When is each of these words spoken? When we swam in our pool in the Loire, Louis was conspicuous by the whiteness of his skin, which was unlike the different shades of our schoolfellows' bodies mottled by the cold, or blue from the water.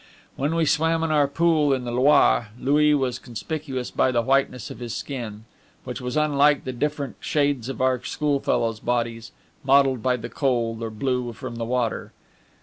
When 0.35 0.55
we 0.55 0.65
swam 0.65 1.03
in 1.03 1.11
our 1.11 1.27
pool 1.27 1.73
in 1.75 1.83
the 1.83 1.91
Loire, 1.91 2.49
Louis 2.59 2.95
was 2.95 3.19
conspicuous 3.19 3.91
by 3.91 4.11
the 4.11 4.23
whiteness 4.23 4.71
of 4.71 4.79
his 4.79 4.95
skin, 4.95 5.45
which 5.83 6.01
was 6.01 6.17
unlike 6.17 6.63
the 6.63 6.73
different 6.73 7.17
shades 7.19 7.69
of 7.69 7.81
our 7.81 8.03
schoolfellows' 8.03 8.79
bodies 8.79 9.31
mottled 9.63 10.01
by 10.01 10.17
the 10.17 10.27
cold, 10.27 10.81
or 10.81 10.89
blue 10.89 11.33
from 11.33 11.57
the 11.57 11.65
water. 11.65 12.13